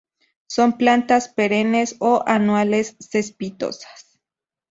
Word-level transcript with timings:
Son 0.47 0.79
plantas 0.79 1.29
perennes 1.29 1.97
o 1.99 2.23
anuales, 2.25 2.95
cespitosas. 2.99 4.17